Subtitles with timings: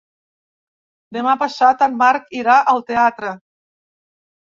[1.19, 3.39] Demà passat en Marc irà al teatre.